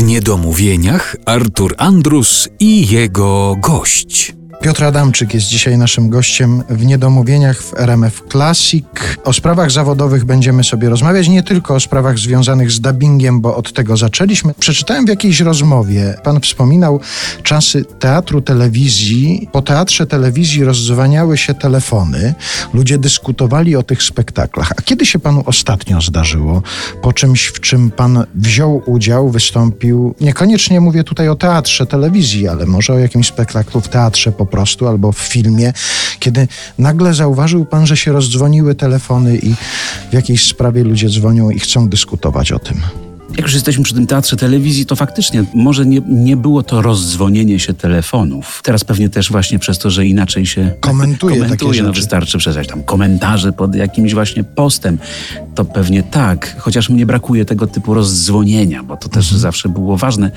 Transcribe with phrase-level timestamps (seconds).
[0.00, 4.39] W niedomówieniach Artur Andrus i jego gość.
[4.60, 8.84] Piotr Adamczyk jest dzisiaj naszym gościem w Niedomówieniach w RMF Classic.
[9.24, 13.72] O sprawach zawodowych będziemy sobie rozmawiać, nie tylko o sprawach związanych z dubbingiem, bo od
[13.72, 14.54] tego zaczęliśmy.
[14.54, 17.00] Przeczytałem w jakiejś rozmowie, pan wspominał
[17.42, 19.48] czasy teatru, telewizji.
[19.52, 22.34] Po teatrze, telewizji rozdzwaniały się telefony,
[22.74, 24.72] ludzie dyskutowali o tych spektaklach.
[24.76, 26.62] A kiedy się panu ostatnio zdarzyło
[27.02, 30.14] po czymś, w czym pan wziął udział, wystąpił?
[30.20, 34.88] Niekoniecznie mówię tutaj o teatrze, telewizji, ale może o jakimś spektaklu w teatrze po prostu
[34.88, 35.72] albo w filmie,
[36.18, 39.54] kiedy nagle zauważył pan, że się rozdzwoniły telefony i
[40.10, 42.80] w jakiejś sprawie ludzie dzwonią i chcą dyskutować o tym.
[43.30, 47.58] Jak już jesteśmy przy tym teatrze telewizji, to faktycznie może nie, nie było to rozdzwonienie
[47.58, 48.60] się telefonów.
[48.64, 52.00] Teraz pewnie też właśnie przez to, że inaczej się Komentuje komentuje no rzeczy.
[52.00, 54.98] wystarczy przesłać tam komentarze pod jakimś właśnie postem.
[55.60, 59.40] To pewnie tak, chociaż mnie brakuje tego typu rozdzwonienia, bo to też Mhm.
[59.40, 60.30] zawsze było ważne.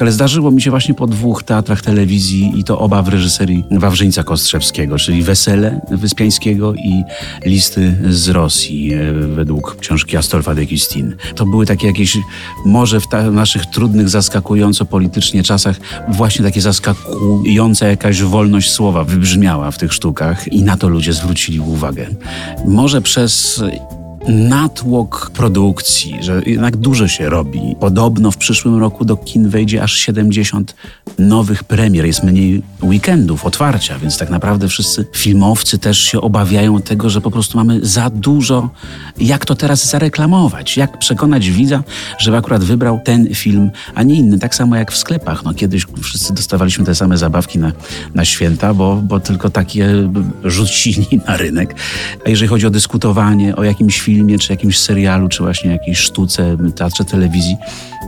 [0.00, 4.24] Ale zdarzyło mi się właśnie po dwóch teatrach telewizji i to oba w reżyserii Wawrzyńca
[4.24, 7.04] Kostrzewskiego, czyli Wesele Wyspiańskiego i
[7.44, 11.16] Listy z Rosji e, według książki Astolfa de Kistin.
[11.34, 12.18] To były takie jakieś,
[12.64, 19.70] może w ta, naszych trudnych, zaskakująco politycznie czasach, właśnie takie zaskakująca jakaś wolność słowa wybrzmiała
[19.70, 22.06] w tych sztukach i na to ludzie zwrócili uwagę.
[22.66, 23.62] Może przez
[24.28, 27.60] natłok produkcji, że jednak dużo się robi.
[27.80, 30.74] Podobno w przyszłym roku do kin wejdzie aż 70
[31.18, 37.10] nowych premier, jest mniej weekendów, otwarcia, więc tak naprawdę wszyscy filmowcy też się obawiają tego,
[37.10, 38.70] że po prostu mamy za dużo,
[39.20, 41.82] jak to teraz zareklamować, jak przekonać widza,
[42.18, 44.38] żeby akurat wybrał ten film, a nie inny.
[44.38, 45.44] Tak samo jak w sklepach.
[45.44, 47.72] No, kiedyś wszyscy dostawaliśmy te same zabawki na,
[48.14, 50.10] na święta, bo, bo tylko takie
[50.44, 51.74] rzucili na rynek.
[52.26, 56.56] A jeżeli chodzi o dyskutowanie o jakimś filmie, czy jakimś serialu, czy właśnie jakiejś sztuce,
[56.76, 57.56] teatrze, telewizji,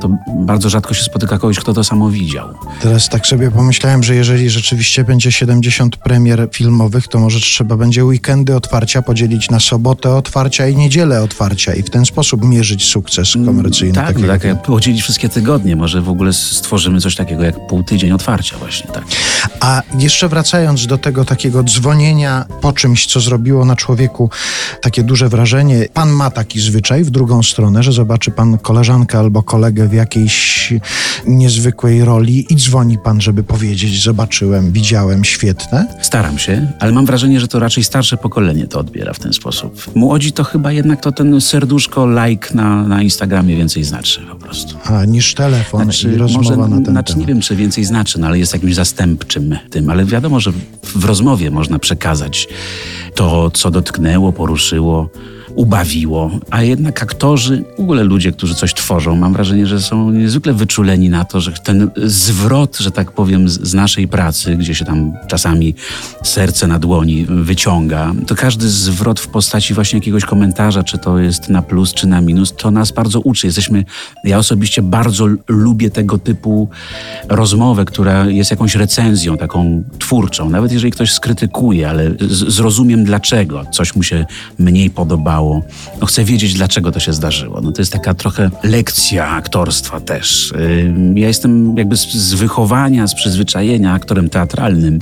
[0.00, 2.48] to bardzo rzadko się spotyka kogoś, kto to samo widział.
[2.80, 8.04] Teraz tak sobie pomyślałem, że jeżeli rzeczywiście będzie 70 premier filmowych, to może trzeba będzie
[8.04, 13.32] weekendy otwarcia podzielić na sobotę otwarcia i niedzielę otwarcia i w ten sposób mierzyć sukces
[13.46, 13.94] komercyjny.
[13.94, 18.12] Tak, tak, jak podzielić wszystkie tygodnie, może w ogóle stworzymy coś takiego jak pół tydzień
[18.12, 19.04] otwarcia właśnie, tak.
[19.60, 24.30] A jeszcze wracając do tego takiego dzwonienia po czymś, co zrobiło na człowieku
[24.82, 25.88] takie duże wrażenie.
[25.94, 30.72] Pan ma taki zwyczaj w drugą stronę, że zobaczy pan koleżankę albo kolegę w jakiejś
[31.26, 35.86] niezwykłej roli i dzwoni pan, żeby powiedzieć: Zobaczyłem, widziałem, świetne.
[36.02, 39.90] Staram się, ale mam wrażenie, że to raczej starsze pokolenie to odbiera w ten sposób.
[39.94, 44.20] Młodzi to chyba jednak to ten serduszko, like na, na Instagramie więcej znaczy
[44.50, 44.76] prostu.
[44.84, 47.28] A niż telefon i rozmowa może, na ten znaczy, nie temat.
[47.28, 49.90] wiem, czy więcej znaczy, no, ale jest jakimś zastępczym tym.
[49.90, 50.52] Ale wiadomo, że
[50.82, 52.48] w rozmowie można przekazać
[53.14, 55.08] to, co dotknęło, poruszyło,
[55.54, 56.30] ubawiło.
[56.50, 61.08] A jednak aktorzy, w ogóle ludzie, którzy coś tworzą, mam wrażenie, że są niezwykle wyczuleni
[61.08, 65.74] na to, że ten zwrot, że tak powiem, z, naszej pracy, gdzie się tam czasami
[66.22, 71.48] serce na dłoni wyciąga, to każdy zwrot w postaci właśnie jakiegoś komentarza, czy to jest
[71.48, 73.46] na plus, czy na minus, to nas bardzo uczy.
[73.46, 73.84] Jesteśmy,
[74.24, 76.68] ja osobiście bardzo lubię tego typu
[77.28, 80.50] rozmowę, która jest jakąś recenzją taką twórczą.
[80.50, 84.26] Nawet jeżeli ktoś skrytykuje, ale zrozumiem dlaczego coś mu się
[84.58, 85.39] mniej podobało.
[86.00, 87.60] No chcę wiedzieć, dlaczego to się zdarzyło.
[87.60, 90.54] No to jest taka trochę lekcja aktorstwa też.
[91.14, 94.98] Ja jestem jakby z, wychowania, z przyzwyczajenia aktorem teatralnym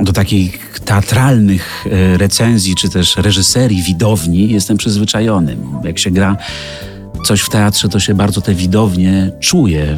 [0.00, 5.56] do takich teatralnych e, recenzji, czy też reżyserii, widowni jestem przyzwyczajony.
[5.84, 6.36] Jak się gra
[7.24, 9.96] coś w teatrze, to się bardzo te widownie czuje.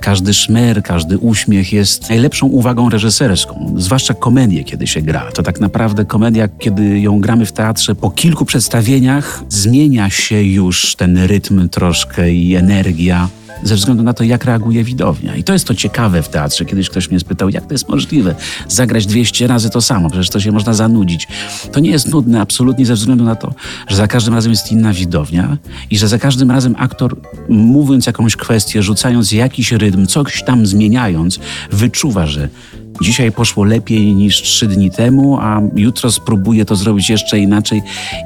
[0.00, 3.74] Każdy szmer, każdy uśmiech jest najlepszą uwagą reżyserską.
[3.76, 5.32] Zwłaszcza komedię, kiedy się gra.
[5.32, 10.96] To tak naprawdę komedia, kiedy ją gramy w teatrze, po kilku przedstawieniach zmienia się już
[10.96, 13.28] ten rytm troszkę i energia
[13.62, 15.36] ze względu na to, jak reaguje widownia.
[15.36, 16.64] I to jest to ciekawe w teatrze.
[16.64, 18.34] Kiedyś ktoś mnie spytał, jak to jest możliwe?
[18.68, 21.28] Zagrać 200 razy to samo, przecież to się można zanudzić.
[21.72, 23.54] To nie jest nudne absolutnie ze względu na to,
[23.88, 25.58] że za każdym razem jest inna widownia
[25.90, 27.16] i że za każdym razem aktor,
[27.48, 31.38] mówiąc jakąś kwestię, rzucając jakiś rytm, coś tam zmieniając,
[31.70, 32.48] wyczuwa, że
[33.00, 37.82] Dzisiaj poszło lepiej niż trzy dni temu, a jutro spróbuję to zrobić jeszcze inaczej.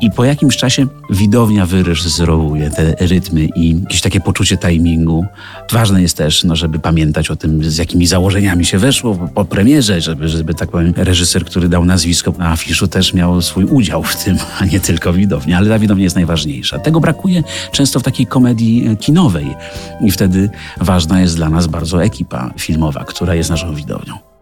[0.00, 5.24] I po jakimś czasie widownia wyreżyserowuje te rytmy i jakieś takie poczucie timingu.
[5.72, 10.00] Ważne jest też, no, żeby pamiętać o tym, z jakimi założeniami się weszło po, premierze,
[10.00, 14.24] żeby, żeby tak powiem, reżyser, który dał nazwisko na afiszu, też miał swój udział w
[14.24, 15.58] tym, a nie tylko widownia.
[15.58, 16.78] Ale ta widownia jest najważniejsza.
[16.78, 19.54] Tego brakuje często w takiej komedii e, kinowej.
[20.00, 20.50] I wtedy
[20.80, 24.33] ważna jest dla nas bardzo ekipa filmowa, która jest naszą widownią.